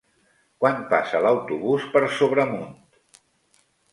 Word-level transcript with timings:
Quan 0.63 0.79
passa 0.93 1.19
l'autobús 1.25 1.85
per 1.97 2.03
Sobremunt? 2.21 2.67